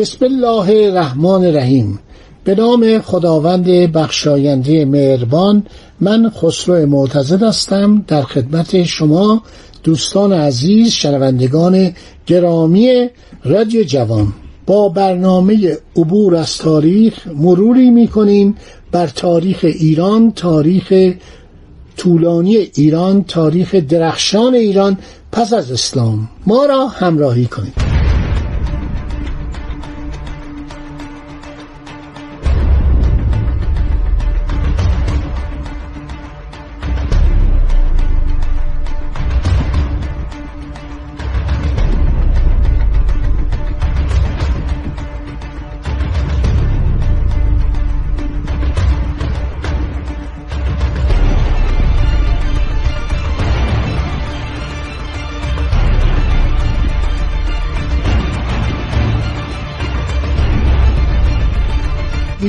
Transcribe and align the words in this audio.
بسم 0.00 0.24
الله 0.24 0.88
الرحمن 0.88 1.44
الرحیم. 1.44 1.98
به 2.44 2.54
نام 2.54 2.98
خداوند 2.98 3.66
بخشاینده 3.66 4.84
مهربان 4.84 5.66
من 6.00 6.30
خسرو 6.30 6.86
معتزد 6.86 7.42
هستم. 7.42 8.04
در 8.08 8.22
خدمت 8.22 8.82
شما 8.82 9.42
دوستان 9.84 10.32
عزیز 10.32 10.92
شنوندگان 10.92 11.92
گرامی 12.26 13.08
رادیو 13.44 13.82
جوان. 13.82 14.32
با 14.66 14.88
برنامه 14.88 15.78
عبور 15.96 16.36
از 16.36 16.58
تاریخ 16.58 17.26
مروری 17.26 17.90
می‌کنیم 17.90 18.56
بر 18.92 19.06
تاریخ 19.06 19.58
ایران 19.62 20.32
تاریخ 20.32 21.12
طولانی 21.96 22.56
ایران 22.56 23.24
تاریخ 23.24 23.74
درخشان 23.74 24.54
ایران 24.54 24.98
پس 25.32 25.52
از 25.52 25.72
اسلام. 25.72 26.28
ما 26.46 26.66
را 26.66 26.88
همراهی 26.88 27.46
کنید. 27.46 27.79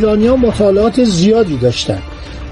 ایرانیان 0.02 0.40
مطالعات 0.40 1.04
زیادی 1.04 1.58
داشتند 1.58 2.02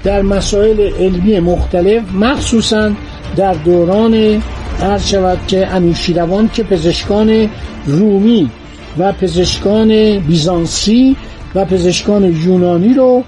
در 0.04 0.22
مسائل 0.22 0.80
علمی 0.80 1.40
مختلف 1.40 2.02
مخصوصا 2.14 2.90
در 3.36 3.54
دوران 3.54 4.42
عرض 4.82 5.08
شود 5.08 5.38
که 5.46 5.66
انوشیروان 5.66 6.50
که 6.54 6.62
پزشکان 6.62 7.50
رومی 7.86 8.50
و 8.98 9.12
پزشکان 9.12 10.18
بیزانسی 10.18 11.16
و 11.54 11.64
پزشکان 11.64 12.24
یونانی 12.24 12.94
رو 12.94 13.24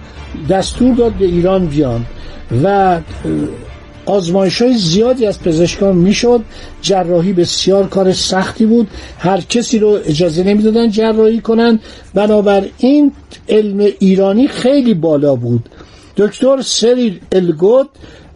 دستور 0.51 0.95
داد 0.95 1.13
به 1.13 1.25
ایران 1.25 1.67
بیان 1.67 2.07
و 2.65 2.99
آزمایش 4.07 4.63
های 4.63 4.75
زیادی 4.75 5.27
از 5.27 5.43
پزشکان 5.43 5.97
می‌شد. 5.97 6.41
جراحی 6.83 7.33
بسیار 7.33 7.89
کار 7.89 8.13
سختی 8.13 8.67
بود. 8.67 8.89
هر 9.19 9.41
کسی 9.41 9.79
رو 9.79 9.99
اجازه 10.07 10.43
نمی‌دادن 10.43 10.91
جراحی 10.91 11.41
کنند 11.41 11.81
بنابراین 12.15 13.13
علم 13.49 13.89
ایرانی 13.99 14.49
خیلی 14.49 14.95
بالا 14.95 15.35
بود. 15.35 15.69
دکتر 16.17 16.61
سریل 16.63 17.21
الگود 17.33 17.89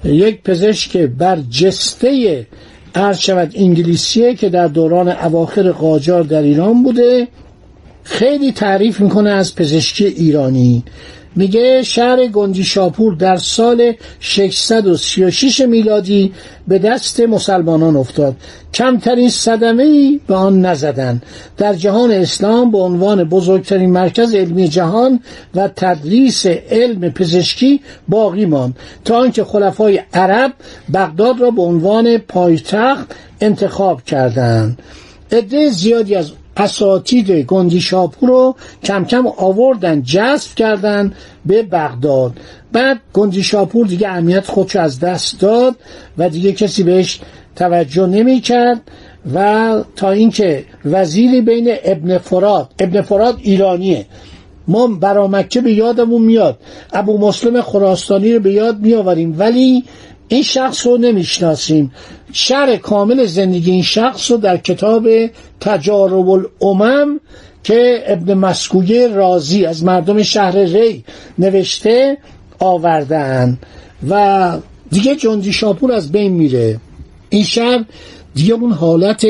یک 0.05 0.43
پزشک 0.43 0.97
برجسته 0.97 2.47
عرض 2.95 3.19
شود 3.19 3.53
انگلیسیه 3.55 4.35
که 4.35 4.49
در 4.49 4.67
دوران 4.67 5.09
اواخر 5.09 5.73
قاجار 5.73 6.23
در 6.23 6.43
ایران 6.43 6.83
بوده 6.83 7.29
خیلی 8.03 8.53
تعریف 8.53 9.01
می‌کنه 9.01 9.31
از 9.31 9.55
پزشکی 9.55 10.07
ایرانی. 10.07 10.85
میگه 11.37 11.83
شهر 11.83 12.27
گنجی 12.27 12.65
شاپور 12.65 13.15
در 13.15 13.37
سال 13.37 13.93
636 14.21 15.61
میلادی 15.61 16.33
به 16.69 16.79
دست 16.79 17.21
مسلمانان 17.21 17.97
افتاد. 17.97 18.37
کمترین 18.75 19.29
صدمه 19.29 19.83
ای 19.83 20.21
به 20.27 20.35
آن 20.35 20.61
نزدن. 20.61 21.23
در 21.57 21.75
جهان 21.75 22.11
اسلام 22.11 22.71
به 22.71 22.79
عنوان 22.79 23.25
بزرگترین 23.25 23.91
مرکز 23.91 24.35
علمی 24.35 24.69
جهان 24.69 25.21
و 25.55 25.69
تدریس 25.77 26.47
علم 26.47 27.11
پزشکی 27.11 27.81
باقی 28.09 28.47
ماند. 28.47 28.77
تا 29.05 29.19
آنکه 29.19 29.45
خلفای 29.45 30.01
عرب 30.13 30.53
بغداد 30.95 31.41
را 31.41 31.51
به 31.51 31.63
عنوان 31.63 32.19
پایتخت 32.19 33.15
انتخاب 33.41 34.05
کردند. 34.05 34.79
عده 35.33 35.71
زیادی 35.71 36.15
از 36.15 36.33
اساتید 36.57 37.31
گندی 37.31 37.81
شاپور 37.81 38.29
رو 38.29 38.57
کم 38.85 39.05
کم 39.05 39.27
آوردن 39.27 40.03
جذب 40.03 40.55
کردن 40.55 41.13
به 41.47 41.63
بغداد. 41.63 42.33
بعد 42.73 43.01
گندی 43.13 43.43
شاپور 43.43 43.87
دیگه 43.87 44.09
اهمیت 44.09 44.47
خودشو 44.47 44.81
از 44.81 45.01
دست 45.01 45.41
داد 45.41 45.77
و 46.19 46.29
دیگه 46.29 46.53
کسی 46.53 46.83
بهش 46.83 47.21
توجه 47.57 48.07
نمی 48.07 48.41
کرد 48.41 48.81
و 49.35 49.75
تا 49.97 50.11
اینکه 50.11 50.65
وزیری 50.85 51.41
بین 51.41 51.75
ابن 51.85 52.19
فراد 52.19 52.71
ابن 52.79 53.03
فراد 53.03 53.39
ایرانیه. 53.43 54.07
ما 54.69 54.87
برا 54.87 55.29
مکه 55.29 55.61
به 55.61 55.73
یادمون 55.73 56.23
میاد 56.23 56.59
ابو 56.93 57.19
مسلم 57.19 57.63
خراسانی 57.63 58.33
رو 58.33 58.41
به 58.41 58.53
یاد 58.53 58.81
میآوریم. 58.81 59.35
ولی 59.39 59.85
این 60.29 60.43
شخص 60.43 60.87
رو 60.87 60.99
نمی‌شناسیم. 60.99 61.93
شر 62.33 62.77
کامل 62.77 63.25
زندگی 63.25 63.71
این 63.71 63.83
شخص 63.83 64.31
رو 64.31 64.37
در 64.37 64.57
کتاب 64.57 65.09
تجارب 65.61 66.29
الامم 66.29 67.21
که 67.65 68.05
ابن 68.07 68.35
مسکویه 68.35 69.09
رازی 69.09 69.65
از 69.65 69.85
مردم 69.85 70.23
شهر 70.23 70.57
ری 70.57 71.05
نوشته 71.39 72.19
آوردن. 72.59 73.59
و 74.11 74.53
دیگه 74.91 75.17
جندی 75.17 75.53
شاپور 75.53 75.93
از 75.93 76.13
بین 76.13 76.33
میره. 76.33 76.81
این 77.29 77.45
شهر 77.45 77.85
دیگه 78.35 78.55
اون 78.55 78.73
حالت 78.73 79.27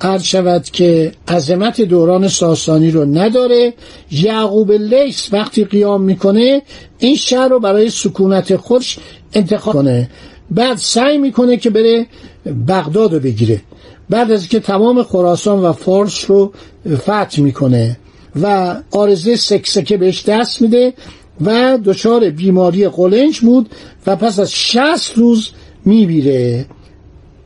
عرض 0.00 0.22
شود 0.22 0.64
که 0.64 1.12
عظمت 1.28 1.80
دوران 1.80 2.28
ساسانی 2.28 2.90
رو 2.90 3.04
نداره. 3.04 3.74
یعقوب 4.10 4.72
لیس 4.72 5.28
وقتی 5.32 5.64
قیام 5.64 6.02
می‌کنه 6.02 6.62
این 6.98 7.16
شهر 7.16 7.48
رو 7.48 7.60
برای 7.60 7.90
سکونت 7.90 8.56
خودش 8.56 8.98
انتخاب 9.32 9.74
کنه. 9.74 10.10
بعد 10.50 10.76
سعی 10.76 11.18
می‌کنه 11.18 11.56
که 11.56 11.70
بره 11.70 12.06
بغداد 12.68 13.14
رو 13.14 13.20
بگیره. 13.20 13.62
بعد 14.10 14.30
از 14.30 14.48
که 14.48 14.60
تمام 14.60 15.02
خراسان 15.02 15.58
و 15.58 15.72
فارس 15.72 16.30
رو 16.30 16.52
فتح 16.96 17.40
می‌کنه 17.40 17.98
و 18.42 18.76
آرزه 18.90 19.36
سکسکه 19.36 19.96
بهش 19.96 20.24
دست 20.24 20.62
میده 20.62 20.92
و 21.44 21.78
دچار 21.84 22.30
بیماری 22.30 22.88
قلنج 22.88 23.40
بود 23.40 23.68
و 24.06 24.16
پس 24.16 24.38
از 24.38 24.54
شست 24.54 25.12
روز 25.18 25.50
میبیره. 25.84 26.66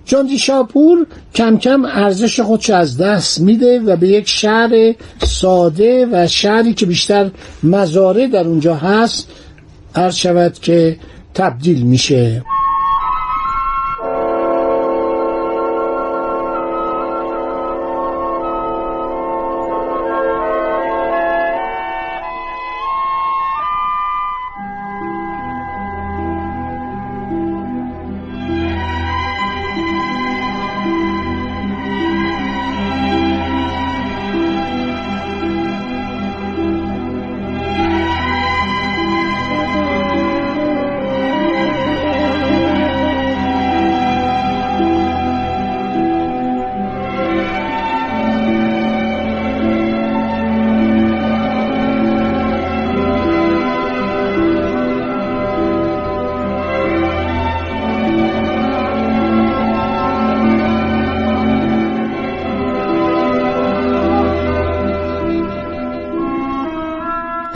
جاندی 0.04 0.38
شاپور 0.38 1.06
کم 1.34 1.58
کم 1.58 1.84
ارزش 1.84 2.40
خودش 2.40 2.70
از 2.70 2.98
دست 2.98 3.40
میده 3.40 3.80
و 3.80 3.96
به 3.96 4.08
یک 4.08 4.28
شهر 4.28 4.94
ساده 5.26 6.08
و 6.12 6.26
شهری 6.26 6.74
که 6.74 6.86
بیشتر 6.86 7.30
مزاره 7.62 8.28
در 8.28 8.46
اونجا 8.48 8.74
هست 8.74 9.28
عرض 9.94 10.14
شود 10.14 10.52
که 10.58 10.96
تبدیل 11.34 11.82
میشه. 11.82 12.42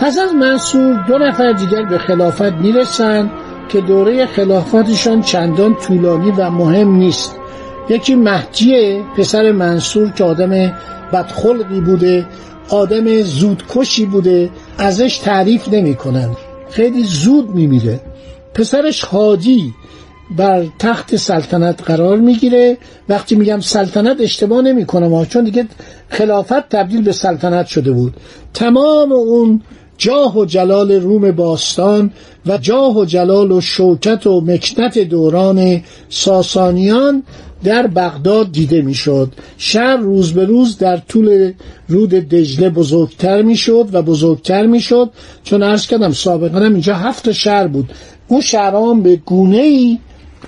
پس 0.07 0.19
از 0.19 0.35
منصور 0.35 1.05
دو 1.09 1.19
نفر 1.19 1.53
دیگر 1.53 1.83
به 1.83 1.99
خلافت 1.99 2.53
می‌رسند 2.53 3.31
که 3.69 3.81
دوره 3.81 4.27
خلافتشان 4.27 5.23
چندان 5.23 5.75
طولانی 5.75 6.31
و 6.31 6.51
مهم 6.51 6.97
نیست. 6.97 7.37
یکی 7.89 8.15
مهدیه 8.15 9.03
پسر 9.17 9.53
منصور 9.53 10.11
که 10.11 10.25
آدم 10.25 10.73
بدخلقی 11.13 11.81
بوده 11.81 12.27
آدم 12.69 13.23
زودکشی 13.23 14.07
بوده 14.07 14.51
ازش 14.79 15.19
تعریف 15.19 15.69
نمی‌کنن 15.69 16.31
خیلی 16.71 17.03
زود 17.05 17.51
میمیره. 17.51 18.01
پسرش 18.55 19.05
حادی 19.05 19.75
بر 20.37 20.67
تخت 20.79 21.17
سلطنت 21.17 21.83
قرار 21.83 22.17
می‌گیره. 22.17 22.79
وقتی 23.09 23.37
میگم 23.37 23.61
سلطنت 23.61 24.21
اشتباه 24.21 24.63
نمی‌کنم 24.63 25.25
چون 25.25 25.45
دیگه 25.45 25.67
خلافت 26.09 26.69
تبدیل 26.69 27.03
به 27.03 27.13
سلطنت 27.13 27.67
شده 27.67 27.93
بود. 27.93 28.15
تمام 28.55 29.13
اون 29.13 29.63
جاه 29.99 30.39
و 30.39 30.45
جلال 30.45 30.93
روم 30.93 31.31
باستان 31.31 32.11
و 32.47 32.59
جاه 32.59 32.99
و 32.99 33.05
جلال 33.05 33.53
و 33.53 33.61
شوکت 33.61 34.27
و 34.27 34.41
مکنت 34.41 34.99
دوران 34.99 35.83
ساسانیان 36.09 37.23
در 37.65 37.87
بغداد 37.87 38.53
دیده 38.53 38.83
می‌شد. 38.83 39.33
شهر 39.59 39.97
روز 39.97 40.33
به 40.33 40.45
روز 40.45 40.79
در 40.79 40.97
طول 40.97 41.53
رود 41.89 42.11
دجله 42.11 42.71
بزرگتر 42.71 43.43
می‌شد 43.43 43.89
و 43.93 44.03
بزرگتر 44.03 44.67
می‌شد. 44.67 45.11
چون 45.45 45.63
عرض 45.63 45.87
کردم 45.87 46.13
سابقا 46.13 46.59
اینجا 46.59 46.95
هفت 46.95 47.33
شهر 47.33 47.67
بود. 47.67 47.91
اون 48.29 48.41
شهران 48.41 49.03
به 49.03 49.17
گونه 49.17 49.57
ای 49.57 49.99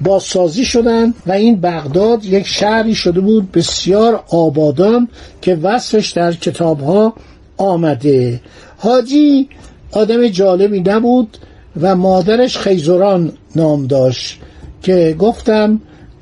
بازسازی 0.01 0.65
شدن 0.65 1.15
و 1.27 1.33
این 1.33 1.61
بغداد 1.61 2.25
یک 2.25 2.47
شهری 2.47 2.95
شده 2.95 3.21
بود 3.21 3.53
بسیار 3.53 4.25
آبادان 4.31 5.09
که 5.43 5.55
وصفش 5.55 6.11
در 6.11 6.33
کتابها 6.33 7.15
آمده. 7.57 8.41
حاجی 8.79 9.49
آدم 9.93 10.29
جالبی 10.29 10.81
نبود 10.81 11.39
و 11.81 11.97
مادرش 11.97 12.57
خیزران 12.59 13.33
نام 13.57 13.87
داشت 13.87 14.39
که 14.83 15.17
گفتم 15.19 15.81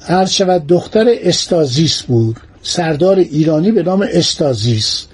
عرض 0.08 0.30
شود 0.30 0.66
دختر 0.66 1.06
استازیس 1.20 2.02
بود 2.02 2.36
سردار 2.62 3.18
ایرانی 3.18 3.72
به 3.72 3.82
نام 3.82 4.06
استازیس 4.12 5.06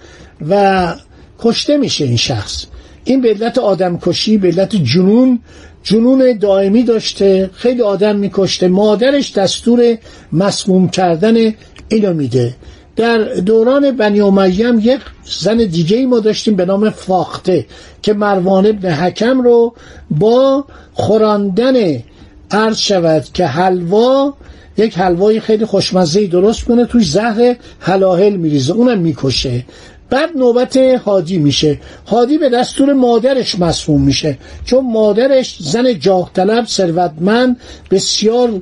و 0.49 0.95
کشته 1.39 1.77
میشه 1.77 2.05
این 2.05 2.17
شخص. 2.17 2.67
این 3.05 3.21
به 3.21 3.29
علت 3.29 3.59
آدم 3.59 3.99
کشی 3.99 4.39
به 4.39 4.49
علت 4.49 4.77
جنون 4.77 5.41
جنون 5.83 6.39
دائمی 6.39 6.83
داشته 6.83 7.51
خیلی 7.55 7.83
آدم 7.83 8.17
میکشته. 8.17 8.69
مادرش 8.69 9.33
دستور 9.33 9.99
مسموم 10.33 10.89
کردن 10.89 11.55
اینو 11.89 12.15
میده. 12.15 12.55
در 12.97 13.19
دوران 13.25 13.97
بنی 13.97 14.21
امیه 14.21 14.73
یک 14.81 15.01
زن 15.25 15.57
دیگه 15.57 15.97
ای 15.97 16.07
ما 16.07 16.21
داشتیم 16.21 16.57
به 16.57 16.65
نام 16.65 16.91
فاخته 16.91 17.67
که 18.03 18.13
مروان 18.13 18.67
ابن 18.67 18.91
حکم 18.91 19.41
رو 19.41 19.75
با 20.11 20.65
خوراندن 20.95 22.03
عرض 22.51 22.79
شود 22.79 23.25
که 23.35 23.47
حلوا 23.47 24.35
یک 24.77 24.99
حلوای 24.99 25.41
خیلی 25.41 25.65
خوشمزه 25.65 26.27
درست 26.27 26.65
کنه 26.65 26.87
توی 26.87 27.05
زهر 27.05 27.57
حلاهل 27.79 28.37
میریزه 28.37 28.73
اونم 28.73 28.99
می‌کشه. 28.99 29.65
بعد 30.11 30.31
نوبت 30.37 30.77
هادی 30.77 31.39
میشه. 31.39 31.81
هادی 32.07 32.39
به 32.39 32.49
دستور 32.49 32.93
مادرش 32.93 33.59
مسموم 33.59 34.03
میشه. 34.03 34.39
چون 34.65 34.93
مادرش 34.93 35.57
زن 35.61 35.99
جاه 35.99 36.31
طلب 36.35 36.67
ثروتمند 36.67 37.57
بسیار 37.91 38.61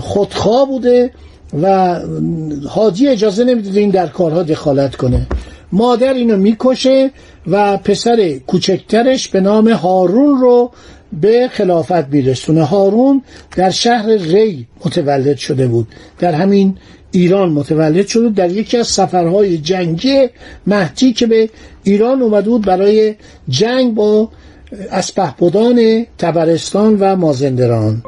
خودخواه 0.00 0.68
بوده. 0.68 1.10
و 1.62 1.96
هادی 2.68 3.08
اجازه 3.08 3.44
نمیده 3.44 3.80
این 3.80 3.90
در 3.90 4.06
کارها 4.06 4.42
دخالت 4.42 4.96
کنه. 4.96 5.26
مادر 5.72 6.14
اینو 6.14 6.36
می‌کشه 6.36 7.10
و 7.46 7.76
پسر 7.76 8.40
کوچکترش 8.46 9.28
به 9.28 9.40
نام 9.40 9.68
هارون 9.68 10.40
رو 10.40 10.70
به 11.20 11.48
خلافت 11.52 12.08
میرسونه. 12.08 12.64
هارون 12.64 13.22
در 13.56 13.70
شهر 13.70 14.08
ری 14.08 14.66
متولد 14.84 15.36
شده 15.36 15.66
بود. 15.66 15.88
در 16.18 16.32
همین 16.32 16.76
ایران 17.10 17.52
متولد 17.52 18.06
شده 18.06 18.28
در 18.28 18.50
یکی 18.50 18.76
از 18.76 18.86
سفرهای 18.86 19.58
جنگی 19.58 20.28
مهدی 20.66 21.12
که 21.12 21.26
به 21.26 21.50
ایران 21.82 22.22
اومده 22.22 22.50
بود 22.50 22.66
برای 22.66 23.14
جنگ 23.48 23.94
با 23.94 24.28
اسپهبدان 24.90 26.06
تبرستان 26.18 26.96
و 27.00 27.16
مازندران. 27.16 28.02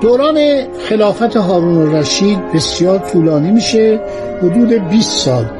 دوران 0.00 0.38
خلافت 0.88 1.36
هارون 1.36 1.78
الرشید 1.78 2.52
بسیار 2.52 2.98
طولانی 2.98 3.50
میشه 3.50 4.00
حدود 4.42 4.88
20 4.88 5.24
سال 5.24 5.50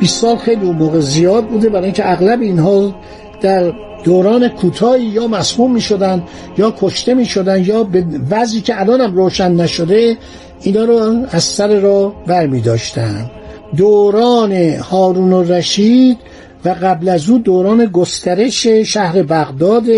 20 0.00 0.20
سال 0.20 0.36
خیلی 0.36 0.66
اون 0.66 0.76
موقع 0.76 1.00
زیاد 1.00 1.46
بوده 1.46 1.68
برای 1.68 1.84
اینکه 1.84 2.12
اغلب 2.12 2.40
اینها 2.40 2.94
در 3.40 3.72
دوران 4.04 4.48
کوتاهی 4.48 5.04
یا 5.04 5.26
مسموم 5.26 5.72
می 5.72 5.80
شدن 5.80 6.22
یا 6.58 6.74
کشته 6.80 7.14
می 7.14 7.24
شدن 7.24 7.64
یا 7.64 7.84
به 7.84 8.04
وضعی 8.30 8.60
که 8.60 8.80
الان 8.80 9.00
هم 9.00 9.16
روشن 9.16 9.52
نشده 9.52 10.16
اینا 10.60 10.84
رو 10.84 11.26
از 11.30 11.44
سر 11.44 11.80
را 11.80 12.12
بر 12.26 12.46
می 12.46 12.60
داشتن. 12.60 13.30
دوران 13.76 14.52
هارون 14.90 15.32
الرشید 15.32 16.18
و 16.64 16.68
قبل 16.82 17.08
از 17.08 17.30
او 17.30 17.38
دوران 17.38 17.86
گسترش 17.86 18.66
شهر 18.66 19.22
بغداد 19.22 19.88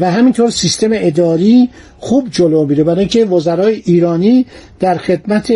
و 0.00 0.10
همینطور 0.10 0.50
سیستم 0.50 0.90
اداری 0.92 1.68
خوب 1.98 2.28
جلو 2.30 2.66
میره 2.66 2.84
برای 2.84 2.98
اینکه 2.98 3.24
وزرای 3.24 3.82
ایرانی 3.84 4.46
در 4.80 4.96
خدمت 4.96 5.52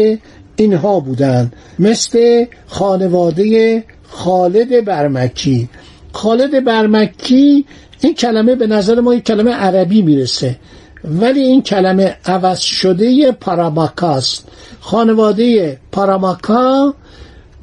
اینها 0.56 1.00
بودند. 1.00 1.52
مثل 1.78 2.44
خانواده 2.66 3.84
خالد 4.08 4.84
برمکی. 4.84 5.68
خالد 6.12 6.64
برمکی 6.64 7.64
این 8.00 8.14
کلمه 8.14 8.54
به 8.54 8.66
نظر 8.66 9.00
ما 9.00 9.14
یک 9.14 9.24
کلمه 9.24 9.52
عربی 9.52 10.02
می‌رسه 10.02 10.56
ولی 11.04 11.40
این 11.40 11.62
کلمه 11.62 12.16
عوض 12.24 12.58
شده 12.58 13.32
پاراماکاست 13.32 14.48
خانواده 14.80 15.78
پاراماکا 15.92 16.94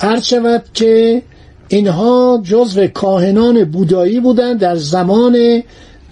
هر 0.01 0.19
شود 0.19 0.63
که 0.73 1.21
اینها 1.67 2.41
جزو 2.43 2.87
کاهنان 2.87 3.63
بودایی 3.63 4.19
بودند 4.19 4.59
در 4.59 4.75
زمان 4.75 5.63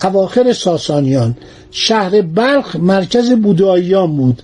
اواخر 0.04 0.54
ساسانیان. 0.54 1.38
شهر 1.72 2.22
بلخ 2.22 2.76
مرکز 2.76 3.32
بوداییان 3.32 4.18
بود. 4.18 4.42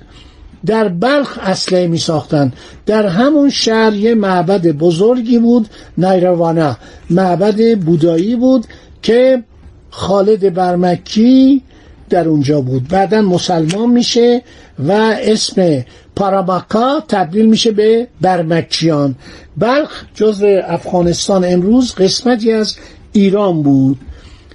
در 0.66 0.88
بلخ 0.88 1.40
اصله 1.42 1.88
می 1.88 1.98
ساختن 1.98 2.54
در 2.86 3.08
همون 3.08 3.50
شهر 3.50 3.94
یه 3.94 4.16
معبد 4.16 4.68
بزرگی 4.68 5.40
بود 5.40 5.68
نیروانا 5.98 6.78
معبد 7.10 7.78
بودایی 7.78 8.36
بود 8.36 8.66
که 9.02 9.44
خالد 9.90 10.54
برمکی 10.54 11.62
در 12.10 12.28
اونجا 12.28 12.62
بود. 12.62 12.88
بعدا 12.88 13.22
مسلمان 13.22 13.90
میشه 13.90 14.42
و 14.80 14.92
اسم 15.22 15.84
پاراماکا 16.18 17.04
تبدیل 17.08 17.46
میشه 17.46 17.72
به 17.72 18.08
برمکیان. 18.22 19.16
بلخ 19.58 20.04
جزو 20.16 20.62
افغانستان 20.68 21.46
امروز 21.46 21.96
قسمتی 21.96 22.52
از 22.52 22.76
ایران 23.12 23.64
بود. 23.64 23.98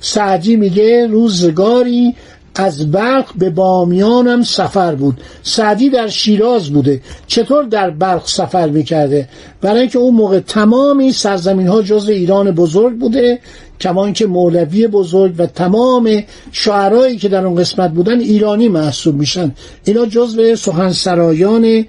سعدی 0.01 0.57
میگه 0.57 1.07
روزگاری 1.07 2.15
از 2.55 2.93
بلخ 2.93 3.33
به 3.39 3.51
بامیانم 3.51 4.43
سفر 4.43 4.95
بود. 4.95 5.21
سعدی 5.43 5.91
در 5.91 6.09
شیراز 6.09 6.71
بوده. 6.71 7.01
چطور 7.27 7.65
در 7.65 7.91
بلخ 7.91 8.29
سفر 8.29 8.69
می‌کرده؟ 8.69 9.29
برای 9.61 9.81
اینکه 9.81 9.99
اون 9.99 10.15
موقع 10.15 10.41
تمامی 10.41 11.13
سرزمین 11.13 11.67
ها 11.67 11.83
جز 11.83 12.09
ایران 12.09 12.51
بزرگ 12.51 12.99
بوده. 12.99 13.39
کمان 13.83 14.13
که 14.13 14.27
مولوی 14.27 14.87
بزرگ 14.87 15.35
و 15.39 15.47
تمام 15.47 16.23
شعرهایی 16.53 17.17
که 17.17 17.29
در 17.29 17.47
اون 17.47 17.55
قسمت 17.55 17.91
بودن 17.91 18.21
ایرانی 18.21 18.69
محسوب 18.69 19.15
میشن. 19.15 19.53
اینا 19.85 20.07
جزو 20.07 20.57
سخنسرایان 20.57 21.85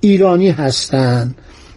ایرانی 0.00 0.50
هستند 0.50 1.34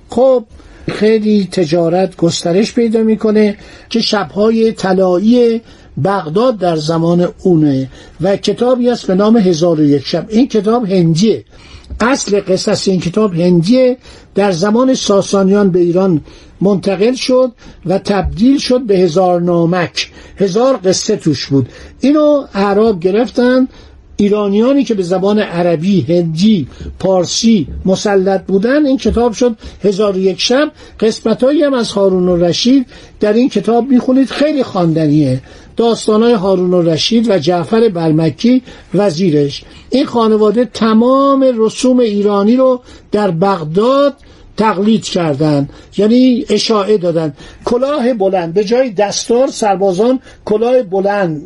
خب 0.10 0.46
خیلی 0.90 1.48
تجارت 1.52 2.18
گسترش 2.18 2.74
پیدا 2.74 3.04
می‌کنه 3.04 3.58
که 3.90 4.02
شبهای 4.02 4.72
طلایی 4.72 5.62
بغداد 6.04 6.58
در 6.58 6.76
زمان 6.76 7.28
اونه 7.44 7.90
و 8.22 8.36
کتابی 8.36 8.90
است 8.90 9.08
به 9.08 9.16
نام 9.16 9.38
هزار 9.38 9.80
و 9.80 9.84
یک 9.84 10.06
شب. 10.06 10.26
این 10.30 10.48
کتاب 10.48 10.86
هندیه. 10.86 11.44
اصل 12.00 12.42
قصص 12.42 12.88
این 12.88 13.00
کتاب 13.00 13.34
هندیه 13.34 13.98
در 14.36 14.52
زمان 14.52 14.94
ساسانیان 14.94 15.72
به 15.72 15.80
ایران 15.80 16.22
منتقل 16.62 17.14
شد 17.14 17.52
و 17.86 18.00
تبدیل 18.00 18.58
شد 18.58 18.82
به 18.82 18.98
هزار 18.98 19.42
نامک. 19.42 20.12
هزار 20.38 20.80
قصه 20.84 21.16
توش 21.16 21.48
بود. 21.48 21.70
اینو 22.00 22.46
اعراب 22.54 23.00
گرفتن 23.00 23.68
ایرانیانی 24.22 24.84
که 24.84 24.94
به 24.94 25.04
زبان 25.04 25.40
عربی، 25.40 26.02
هندی، 26.02 26.68
پارسی 27.00 27.68
مسلط 27.86 28.46
بودن 28.46 28.86
این 28.86 28.98
کتاب 28.98 29.34
شد 29.34 29.56
هزار 29.84 30.18
یک 30.18 30.40
شب. 30.42 30.72
قسمتهایی 31.00 31.64
هم 31.64 31.74
از 31.74 31.92
هارون 31.92 32.30
و 32.30 32.36
رشید 32.36 32.86
در 33.20 33.34
این 33.34 33.50
کتاب 33.50 33.88
می‌خونید. 33.90 34.30
خیلی 34.30 34.64
خواندنیه. 34.64 35.42
داستانهای 35.78 36.34
هارون 36.34 36.74
و 36.74 36.82
رشید 36.82 37.30
و 37.30 37.38
جعفر 37.38 37.90
برمکی 37.90 38.62
وزیرش. 38.94 39.64
این 39.90 40.06
خانواده 40.06 40.66
تمام 40.66 41.46
رسوم 41.58 42.00
ایرانی 42.00 42.56
رو 42.56 42.82
در 43.12 43.32
بغداد 43.32 44.14
تقلید 44.58 45.04
کردند 45.04 45.70
یعنی 45.98 46.46
اشاعه 46.50 46.98
دادن. 46.98 47.34
کلاه 47.66 48.14
بلند 48.14 48.54
به 48.54 48.64
جای 48.64 48.90
دستار 48.90 49.48
سربازان 49.48 50.20
کلاه 50.46 50.84
بلند 50.84 51.42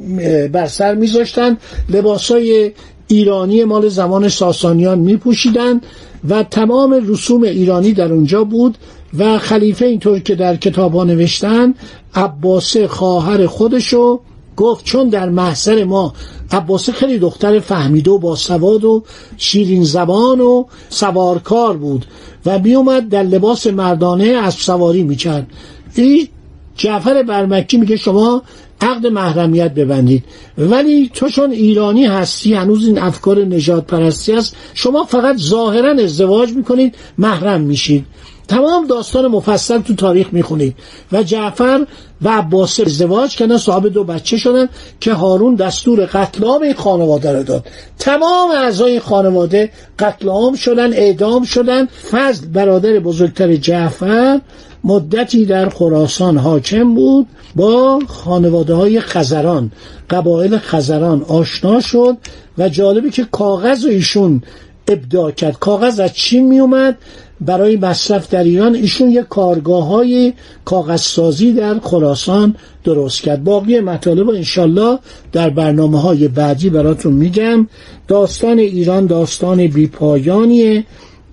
بر 0.52 0.68
سر 0.68 0.96
میذاشتن. 0.96 1.58
لباسای 1.90 2.72
ایرانی 3.08 3.64
مال 3.64 3.90
زمان 3.90 4.30
ساسانیان 4.30 5.00
میپوشیدن 5.00 5.82
و 6.30 6.44
تمام 6.44 7.06
رسوم 7.08 7.44
ایرانی 7.44 7.94
در 7.94 8.14
اونجا 8.14 8.44
بود 8.44 8.78
و 9.18 9.38
خلیفه 9.38 9.86
اینطور 9.86 10.20
که 10.20 10.36
در 10.36 10.56
کتاب 10.56 10.94
ها 10.94 11.04
نوشتن 11.04 11.74
عباسه 12.16 12.88
خواهر 12.88 13.46
خودشو 13.46 14.20
گفت 14.58 14.86
چون 14.86 15.10
در 15.10 15.30
محضر 15.30 15.84
ما 15.84 16.14
عباسه 16.52 16.92
خیلی 16.92 17.20
دختر 17.20 17.60
فهمیده 17.60 18.12
و 18.12 18.18
باسواد 18.18 18.86
و 18.86 19.04
شیرین 19.38 19.84
زبان 19.84 20.42
و 20.42 20.66
سوارکار 20.90 21.78
بود 21.78 22.06
و 22.46 22.60
میومد 22.60 23.10
در 23.10 23.24
لباس 23.24 23.68
مردانه 23.68 24.26
از 24.26 24.54
سواری 24.54 25.04
می‌کرد. 25.04 25.48
این 25.96 26.28
جعفر 26.76 27.24
برمکی 27.24 27.78
میگه 27.78 27.98
شما 27.98 28.42
عقد 28.82 29.08
محرمیت 29.08 29.74
ببندید. 29.74 30.24
ولی 30.58 31.12
تو 31.14 31.30
چون 31.30 31.52
ایرانی 31.52 32.06
هستی 32.06 32.54
هنوز 32.54 32.88
این 32.88 33.00
افکار 33.00 33.40
نجات 33.40 33.88
پرستی 33.88 34.34
است 34.34 34.56
شما 34.74 35.04
فقط 35.04 35.38
ظاهرا 35.38 35.92
ازدواج 35.92 36.50
می‌کنید 36.50 36.96
محرم 37.18 37.62
میشید. 37.62 38.06
تمام 38.48 38.88
داستان 38.88 39.28
مفصل 39.28 39.82
تو 39.82 39.96
تاریخ 39.96 40.28
می‌خونید. 40.32 40.76
و 41.12 41.24
جعفر 41.24 41.86
و 42.22 42.30
عباس 42.30 42.80
ازدواج 42.80 43.36
کردن 43.36 43.58
صاحب 43.58 43.88
دو 43.88 44.04
بچه 44.04 44.38
شدن 44.38 44.70
که 45.00 45.14
هارون 45.14 45.56
دستور 45.56 46.06
قتل 46.06 46.44
عام 46.44 46.62
این 46.62 46.74
خانواده 46.74 47.32
رو 47.32 47.44
داد. 47.44 47.66
تمام 48.00 48.52
اعضای 48.52 49.00
خانواده 49.00 49.72
قتل 50.00 50.30
عام 50.30 50.56
شدن 50.56 50.94
اعدام 50.94 51.44
شدن. 51.44 51.86
فضل 52.12 52.48
برادر 52.48 53.00
بزرگتر 53.00 53.56
جعفر 53.56 54.42
مدتی 54.84 55.46
در 55.46 55.70
خراسان 55.70 56.38
حاکم 56.38 56.96
بود 56.96 57.28
با 57.56 58.00
خانواده 58.08 58.74
های 58.74 59.00
خزران 59.00 59.72
قبایل 60.10 60.58
خزران 60.58 61.22
آشنا 61.22 61.80
شد 61.80 62.18
و 62.58 62.70
جالبی 62.70 63.10
که 63.10 63.28
کاغذ 63.32 63.86
ایشون 63.86 64.42
ابداع 64.88 65.32
کرد. 65.32 65.60
کاغذ 65.60 66.00
از 66.00 66.14
چین 66.14 66.48
می 66.48 66.60
اومد 66.60 66.98
برای 67.42 67.78
مصرف 67.78 68.30
در 68.30 68.44
ایران. 68.44 68.76
ایشون 68.76 69.12
یک 69.12 69.28
کارگاه 69.28 69.86
های 69.88 70.34
کاغذسازی 70.66 71.54
در 71.54 71.80
خراسان 71.80 72.56
درست 72.84 73.22
کرد. 73.22 73.44
باقی 73.44 73.80
مطالب 73.80 74.30
انشالله 74.30 75.00
در 75.32 75.50
برنامه 75.50 76.02
های 76.02 76.28
بعدی 76.28 76.70
براتون 76.70 77.14
میگم. 77.14 77.68
داستان 78.08 78.60
ایران 78.60 79.06
داستان 79.06 79.68
بیپایانیه. 79.68 80.86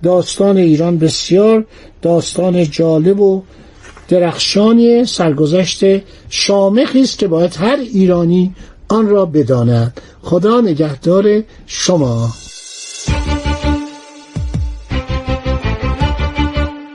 داستان 0.02 0.56
ایران 0.56 0.98
بسیار 0.98 1.64
داستان 2.02 2.70
جالب 2.70 3.20
و 3.20 3.42
درخشانی 4.08 5.04
سرگذشت 5.04 5.84
شامخی 6.28 7.00
است 7.00 7.18
که 7.18 7.28
باید 7.28 7.56
هر 7.56 7.76
ایرانی 7.76 8.54
آن 8.88 9.08
را 9.08 9.26
بداند. 9.26 10.00
خدا 10.22 10.60
نگهدار 10.60 11.42
شما. 11.66 12.28